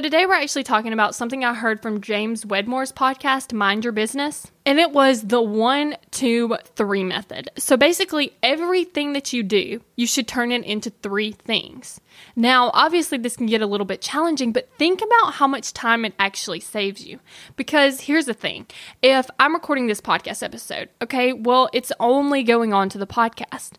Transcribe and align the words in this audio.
So, 0.00 0.02
today 0.02 0.24
we're 0.24 0.32
actually 0.32 0.64
talking 0.64 0.94
about 0.94 1.14
something 1.14 1.44
I 1.44 1.52
heard 1.52 1.82
from 1.82 2.00
James 2.00 2.46
Wedmore's 2.46 2.90
podcast, 2.90 3.52
Mind 3.52 3.84
Your 3.84 3.92
Business. 3.92 4.50
And 4.64 4.80
it 4.80 4.92
was 4.92 5.26
the 5.26 5.42
one, 5.42 5.94
two, 6.10 6.56
three 6.74 7.04
method. 7.04 7.50
So, 7.58 7.76
basically, 7.76 8.32
everything 8.42 9.12
that 9.12 9.34
you 9.34 9.42
do, 9.42 9.82
you 9.96 10.06
should 10.06 10.26
turn 10.26 10.52
it 10.52 10.64
into 10.64 10.88
three 10.88 11.32
things. 11.32 12.00
Now, 12.34 12.70
obviously, 12.72 13.18
this 13.18 13.36
can 13.36 13.44
get 13.44 13.60
a 13.60 13.66
little 13.66 13.84
bit 13.84 14.00
challenging, 14.00 14.52
but 14.52 14.70
think 14.78 15.02
about 15.02 15.34
how 15.34 15.46
much 15.46 15.74
time 15.74 16.06
it 16.06 16.14
actually 16.18 16.60
saves 16.60 17.06
you. 17.06 17.20
Because 17.56 18.00
here's 18.00 18.24
the 18.24 18.32
thing 18.32 18.68
if 19.02 19.28
I'm 19.38 19.52
recording 19.52 19.86
this 19.86 20.00
podcast 20.00 20.42
episode, 20.42 20.88
okay, 21.02 21.34
well, 21.34 21.68
it's 21.74 21.92
only 22.00 22.42
going 22.42 22.72
on 22.72 22.88
to 22.88 22.96
the 22.96 23.06
podcast. 23.06 23.72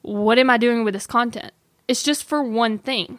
What 0.00 0.38
am 0.38 0.48
I 0.48 0.56
doing 0.56 0.84
with 0.84 0.94
this 0.94 1.06
content? 1.06 1.52
It's 1.86 2.02
just 2.02 2.24
for 2.24 2.42
one 2.42 2.78
thing. 2.78 3.18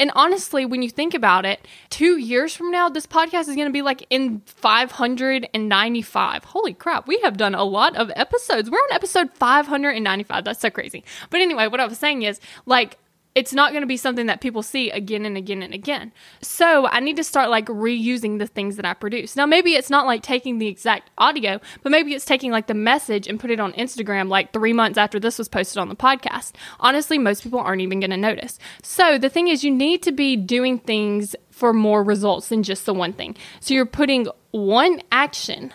And 0.00 0.10
honestly, 0.14 0.64
when 0.64 0.80
you 0.80 0.88
think 0.88 1.12
about 1.12 1.44
it, 1.44 1.68
two 1.90 2.16
years 2.16 2.56
from 2.56 2.70
now, 2.70 2.88
this 2.88 3.06
podcast 3.06 3.48
is 3.48 3.54
going 3.54 3.66
to 3.66 3.72
be 3.72 3.82
like 3.82 4.06
in 4.08 4.40
595. 4.46 6.44
Holy 6.44 6.72
crap, 6.72 7.06
we 7.06 7.20
have 7.20 7.36
done 7.36 7.54
a 7.54 7.64
lot 7.64 7.94
of 7.96 8.10
episodes. 8.16 8.70
We're 8.70 8.78
on 8.78 8.92
episode 8.92 9.30
595. 9.34 10.42
That's 10.42 10.58
so 10.58 10.70
crazy. 10.70 11.04
But 11.28 11.42
anyway, 11.42 11.66
what 11.66 11.80
I 11.80 11.86
was 11.86 11.98
saying 11.98 12.22
is 12.22 12.40
like, 12.64 12.96
it's 13.34 13.52
not 13.52 13.70
going 13.70 13.82
to 13.82 13.86
be 13.86 13.96
something 13.96 14.26
that 14.26 14.40
people 14.40 14.62
see 14.62 14.90
again 14.90 15.24
and 15.24 15.36
again 15.36 15.62
and 15.62 15.72
again. 15.72 16.12
So 16.42 16.86
I 16.88 17.00
need 17.00 17.16
to 17.16 17.24
start 17.24 17.48
like 17.48 17.66
reusing 17.66 18.38
the 18.38 18.46
things 18.46 18.76
that 18.76 18.84
I 18.84 18.94
produce. 18.94 19.36
Now, 19.36 19.46
maybe 19.46 19.74
it's 19.74 19.90
not 19.90 20.06
like 20.06 20.22
taking 20.22 20.58
the 20.58 20.66
exact 20.66 21.10
audio, 21.16 21.60
but 21.82 21.92
maybe 21.92 22.14
it's 22.14 22.24
taking 22.24 22.50
like 22.50 22.66
the 22.66 22.74
message 22.74 23.28
and 23.28 23.38
put 23.38 23.50
it 23.50 23.60
on 23.60 23.72
Instagram 23.74 24.28
like 24.28 24.52
three 24.52 24.72
months 24.72 24.98
after 24.98 25.20
this 25.20 25.38
was 25.38 25.48
posted 25.48 25.78
on 25.78 25.88
the 25.88 25.96
podcast. 25.96 26.52
Honestly, 26.80 27.18
most 27.18 27.42
people 27.42 27.60
aren't 27.60 27.82
even 27.82 28.00
going 28.00 28.10
to 28.10 28.16
notice. 28.16 28.58
So 28.82 29.16
the 29.16 29.30
thing 29.30 29.48
is, 29.48 29.62
you 29.62 29.70
need 29.70 30.02
to 30.02 30.12
be 30.12 30.36
doing 30.36 30.78
things 30.78 31.36
for 31.50 31.72
more 31.72 32.02
results 32.02 32.48
than 32.48 32.62
just 32.62 32.86
the 32.86 32.94
one 32.94 33.12
thing. 33.12 33.36
So 33.60 33.74
you're 33.74 33.86
putting 33.86 34.26
one 34.50 35.02
action 35.12 35.72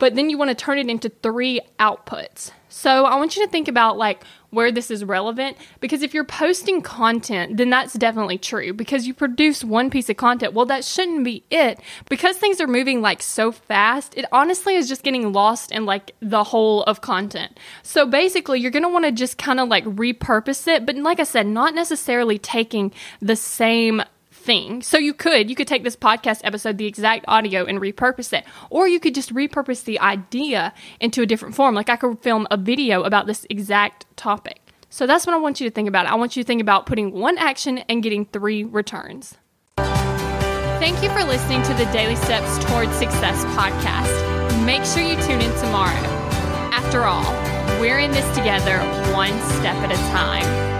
but 0.00 0.16
then 0.16 0.28
you 0.30 0.36
want 0.36 0.48
to 0.48 0.54
turn 0.56 0.78
it 0.78 0.88
into 0.88 1.08
three 1.08 1.60
outputs. 1.78 2.50
So 2.68 3.04
I 3.04 3.16
want 3.16 3.36
you 3.36 3.44
to 3.44 3.50
think 3.50 3.68
about 3.68 3.98
like 3.98 4.24
where 4.50 4.72
this 4.72 4.90
is 4.90 5.04
relevant 5.04 5.56
because 5.80 6.02
if 6.02 6.14
you're 6.14 6.24
posting 6.24 6.80
content, 6.82 7.56
then 7.56 7.68
that's 7.68 7.92
definitely 7.92 8.38
true 8.38 8.72
because 8.72 9.06
you 9.06 9.12
produce 9.12 9.62
one 9.62 9.90
piece 9.90 10.08
of 10.08 10.16
content. 10.16 10.54
Well, 10.54 10.66
that 10.66 10.84
shouldn't 10.84 11.22
be 11.22 11.44
it 11.50 11.80
because 12.08 12.36
things 12.36 12.60
are 12.60 12.66
moving 12.66 13.02
like 13.02 13.22
so 13.22 13.52
fast. 13.52 14.16
It 14.16 14.24
honestly 14.32 14.74
is 14.74 14.88
just 14.88 15.02
getting 15.02 15.32
lost 15.32 15.70
in 15.70 15.84
like 15.84 16.14
the 16.20 16.44
whole 16.44 16.82
of 16.84 17.00
content. 17.00 17.58
So 17.82 18.06
basically, 18.06 18.60
you're 18.60 18.70
going 18.70 18.84
to 18.84 18.88
want 18.88 19.04
to 19.04 19.12
just 19.12 19.36
kind 19.36 19.60
of 19.60 19.68
like 19.68 19.84
repurpose 19.84 20.66
it, 20.66 20.86
but 20.86 20.96
like 20.96 21.20
I 21.20 21.24
said, 21.24 21.46
not 21.46 21.74
necessarily 21.74 22.38
taking 22.38 22.92
the 23.20 23.36
same 23.36 24.02
thing. 24.50 24.82
So 24.82 24.98
you 24.98 25.14
could, 25.14 25.48
you 25.48 25.54
could 25.54 25.68
take 25.68 25.84
this 25.84 25.94
podcast 25.94 26.40
episode, 26.42 26.76
the 26.76 26.86
exact 26.86 27.24
audio, 27.28 27.64
and 27.64 27.80
repurpose 27.80 28.32
it. 28.32 28.44
Or 28.68 28.88
you 28.88 28.98
could 28.98 29.14
just 29.14 29.32
repurpose 29.32 29.84
the 29.84 30.00
idea 30.00 30.74
into 30.98 31.22
a 31.22 31.26
different 31.26 31.54
form. 31.54 31.76
Like 31.76 31.88
I 31.88 31.94
could 31.94 32.18
film 32.18 32.48
a 32.50 32.56
video 32.56 33.04
about 33.04 33.28
this 33.28 33.46
exact 33.48 34.06
topic. 34.16 34.60
So 34.88 35.06
that's 35.06 35.24
what 35.24 35.36
I 35.36 35.38
want 35.38 35.60
you 35.60 35.68
to 35.68 35.72
think 35.72 35.86
about. 35.86 36.06
I 36.06 36.16
want 36.16 36.34
you 36.34 36.42
to 36.42 36.46
think 36.48 36.60
about 36.60 36.86
putting 36.86 37.12
one 37.12 37.38
action 37.38 37.78
and 37.88 38.02
getting 38.02 38.26
three 38.26 38.64
returns. 38.64 39.36
Thank 39.76 41.00
you 41.00 41.10
for 41.10 41.22
listening 41.22 41.62
to 41.62 41.74
the 41.74 41.84
Daily 41.92 42.16
Steps 42.16 42.58
Towards 42.64 42.92
Success 42.96 43.44
podcast. 43.54 44.66
Make 44.66 44.84
sure 44.84 45.00
you 45.00 45.14
tune 45.22 45.40
in 45.40 45.60
tomorrow. 45.60 46.08
After 46.72 47.04
all, 47.04 47.30
we're 47.80 48.00
in 48.00 48.10
this 48.10 48.26
together, 48.36 48.78
one 49.12 49.38
step 49.60 49.76
at 49.76 49.92
a 49.92 49.96
time. 50.10 50.79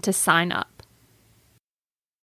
to 0.00 0.12
sign 0.12 0.52
up. 0.52 0.69